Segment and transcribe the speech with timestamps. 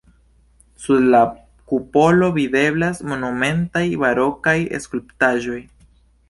[0.85, 1.19] Sub la
[1.73, 5.61] kupolo videblas monumentaj barokaj skulptaĵoj.